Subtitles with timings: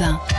[0.00, 0.29] matin.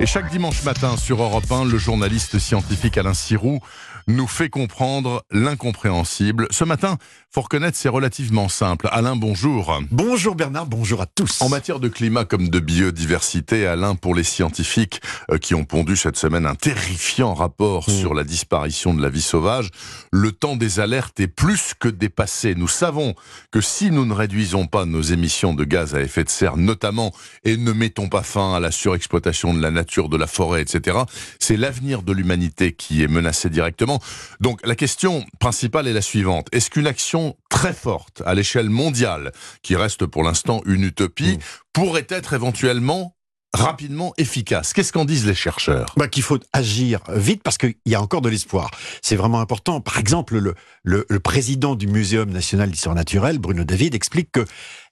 [0.00, 3.60] Et chaque dimanche matin sur Europe 1, le journaliste scientifique Alain Sirou
[4.06, 6.46] nous fait comprendre l'incompréhensible.
[6.50, 6.96] Ce matin,
[7.30, 8.88] faut reconnaître, c'est relativement simple.
[8.90, 9.78] Alain, bonjour.
[9.90, 11.42] Bonjour Bernard, bonjour à tous.
[11.42, 15.94] En matière de climat comme de biodiversité, Alain, pour les scientifiques euh, qui ont pondu
[15.96, 17.92] cette semaine un terrifiant rapport Mmh.
[17.92, 19.70] sur la disparition de la vie sauvage,
[20.12, 22.54] le temps des alertes est plus que dépassé.
[22.54, 23.14] Nous savons
[23.50, 27.12] que si nous ne réduisons pas nos émissions de gaz à effet de serre, notamment,
[27.44, 30.98] et ne mettons pas fin à la surexploitation de la nature, de la forêt, etc.,
[31.38, 33.98] c'est l'avenir de l'humanité qui est menacé directement.
[34.40, 36.46] Donc la question principale est la suivante.
[36.52, 41.40] Est-ce qu'une action très forte à l'échelle mondiale, qui reste pour l'instant une utopie, Mm.
[41.72, 43.14] pourrait être éventuellement
[43.54, 45.94] rapidement efficace Qu'est-ce qu'en disent les chercheurs?
[45.96, 48.70] Bah, qu'il faut agir vite parce qu'il y a encore de l'espoir.
[49.02, 49.80] C'est vraiment important.
[49.80, 54.44] Par exemple, le, le, le président du Muséum national d'histoire naturelle, Bruno David, explique que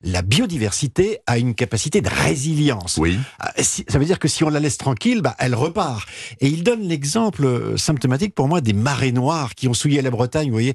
[0.02, 2.97] la biodiversité a une capacité de résilience.
[2.98, 3.19] Oui.
[3.38, 6.06] Ah, Ça veut dire que si on la laisse tranquille, bah, elle repart.
[6.41, 10.11] Et il donne l'exemple euh, symptomatique pour moi des marées noires qui ont souillé la
[10.11, 10.75] Bretagne, vous voyez,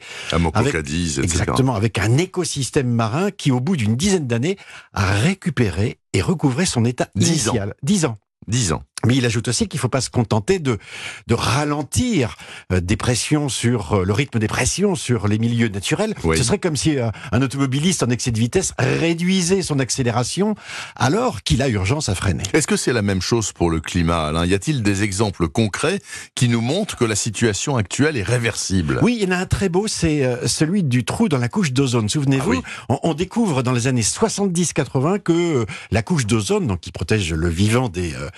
[0.54, 1.34] Avec- Cadiz, etc.
[1.42, 4.58] Exactement, avec un écosystème marin qui, au bout d'une dizaine d'années,
[4.94, 7.54] a récupéré et recouvré son état Dix ans.
[7.54, 7.76] initial.
[7.84, 8.18] Dix ans.
[8.48, 8.84] 10 ans.
[9.06, 10.78] Mais il ajoute aussi qu'il ne faut pas se contenter de,
[11.28, 12.36] de ralentir
[12.72, 16.14] euh, des pressions sur euh, le rythme des pressions sur les milieux naturels.
[16.24, 16.38] Oui.
[16.38, 20.56] Ce serait comme si euh, un automobiliste en excès de vitesse réduisait son accélération
[20.96, 22.44] alors qu'il a urgence à freiner.
[22.54, 24.46] Est-ce que c'est la même chose pour le climat, Alain?
[24.46, 26.00] Y a-t-il des exemples concrets
[26.36, 29.00] qui nous montrent que la situation actuelle est réversible?
[29.02, 31.72] Oui, il y en a un très beau, c'est celui du trou dans la couche
[31.74, 32.10] d'ozone.
[32.10, 32.62] Souvenez-vous, Ah oui.
[32.90, 37.50] on, on découvre dans les années 70-80 que la couche d'ozone, donc qui protège le
[37.50, 38.30] vivant des, euh,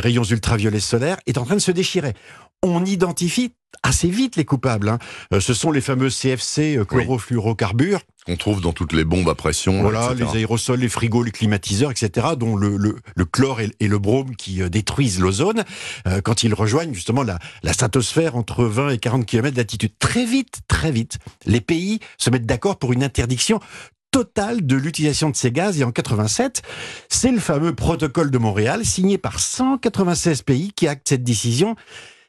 [0.00, 2.14] rayons ultraviolets solaires, est en train de se déchirer.
[2.62, 4.88] On identifie assez vite les coupables.
[4.88, 4.98] hein.
[5.32, 8.00] Euh, ce sont les fameux CFC, euh, chlorofluorocarbures.
[8.26, 11.90] qu'on trouve dans toutes les bombes à pression, Voilà, les aérosols, les frigos, les climatiseurs,
[11.90, 15.64] etc., dont le, le, le chlore et, et le brome qui euh, détruisent l'ozone
[16.06, 19.92] euh, quand ils rejoignent justement la, la stratosphère entre 20 et 40 km d'altitude.
[19.98, 23.60] Très vite, très vite, les pays se mettent d'accord pour une interdiction
[24.10, 25.80] totale de l'utilisation de ces gaz.
[25.80, 26.62] Et en 87,
[27.08, 31.76] c'est le fameux protocole de Montréal signé par 196 pays qui acte cette décision.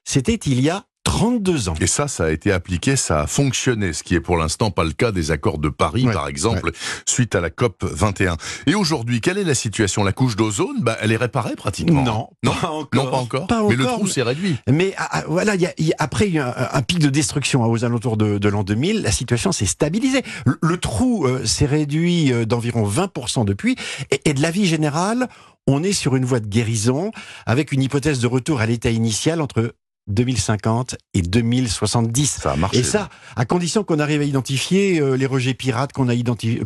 [0.03, 1.73] C'était il y a 32 ans.
[1.81, 4.83] Et ça, ça a été appliqué, ça a fonctionné, ce qui est pour l'instant pas
[4.83, 6.71] le cas des accords de Paris, Ouais, par exemple,
[7.05, 8.37] suite à la COP 21.
[8.65, 10.03] Et aujourd'hui, quelle est la situation?
[10.03, 12.03] La couche d'ozone, bah, elle est réparée pratiquement.
[12.03, 13.03] Non, non, pas encore.
[13.05, 13.47] non, pas encore.
[13.47, 14.55] Pas Mais le trou s'est réduit.
[14.69, 16.81] Mais ah, ah, voilà, il y a, y a- après il y a un, un
[16.81, 20.23] pic de destruction hein, aux alentours de, de l'an 2000, la situation s'est stabilisée.
[20.45, 23.75] Le, le trou euh, s'est réduit euh, d'environ 20% depuis,
[24.11, 25.27] et, et de la vie générale,
[25.67, 27.11] on est sur une voie de guérison
[27.45, 29.75] avec une hypothèse de retour à l'état initial entre
[30.07, 32.39] 2050 et 2070.
[32.41, 32.79] Ça a marché.
[32.79, 36.15] Et ça, à condition qu'on arrive à identifier euh, les rejets pirates qu'on a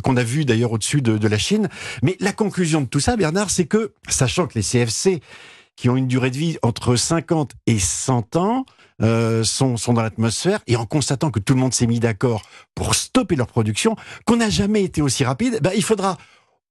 [0.02, 1.68] qu'on a vu d'ailleurs au-dessus de, de la Chine.
[2.02, 5.20] Mais la conclusion de tout ça, Bernard, c'est que, sachant que les CFC,
[5.76, 8.64] qui ont une durée de vie entre 50 et 100 ans,
[9.02, 12.42] euh, sont, sont dans l'atmosphère, et en constatant que tout le monde s'est mis d'accord
[12.74, 16.16] pour stopper leur production, qu'on n'a jamais été aussi rapide, ben, il faudra,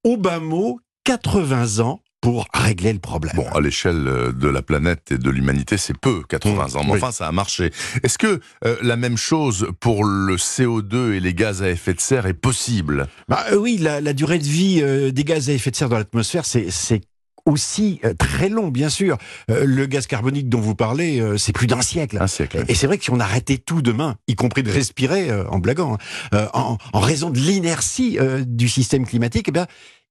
[0.04, 3.36] au bas mot, 80 ans pour régler le problème.
[3.36, 6.84] Bon, à l'échelle euh, de la planète et de l'humanité, c'est peu, 80 ans.
[6.84, 6.98] Mais oui.
[6.98, 7.70] enfin, ça a marché.
[8.02, 12.00] Est-ce que euh, la même chose pour le CO2 et les gaz à effet de
[12.00, 13.06] serre est possible?
[13.30, 15.90] Bah, euh, oui, la, la durée de vie euh, des gaz à effet de serre
[15.90, 17.02] dans l'atmosphère, c'est
[17.46, 19.20] aussi très long, bien sûr.
[19.48, 22.18] Le gaz carbonique dont vous parlez, c'est plus d'un siècle.
[22.20, 22.66] Un siècle.
[22.68, 26.00] Et c'est vrai que si on arrêtait tout demain, y compris de respirer, en blaguant,
[26.32, 29.68] hein, en, en raison de l'inertie du système climatique, eh bien,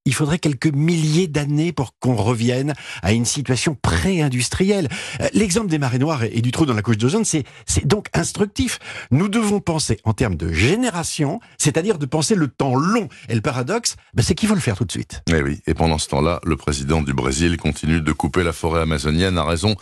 [0.06, 4.88] il faudrait quelques milliers d'années pour qu'on revienne à une situation pré-industrielle.
[5.20, 7.44] Euh, L'exemple des marées noires et du trou dans la couche d'ozone, c'est
[7.86, 8.78] donc instructif.
[9.10, 13.08] Nous devons penser en termes de génération, c'est-à-dire de penser le temps long.
[13.28, 15.22] Et le paradoxe, ben, c'est qu'il faut le faire tout de suite.
[15.30, 18.82] Eh oui, et pendant ce temps-là, le président du Brésil continue de couper la forêt
[18.82, 19.74] amazonienne à raison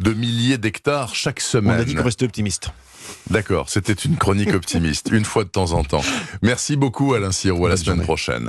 [0.00, 1.80] de milliers d'hectares chaque On semaine.
[1.80, 2.70] a dit qu'on restait optimiste.
[3.30, 6.02] D'accord, c'était une chronique optimiste, une fois de temps en temps.
[6.42, 8.02] Merci beaucoup Alain Sirou, à la semaine journée.
[8.04, 8.46] prochaine.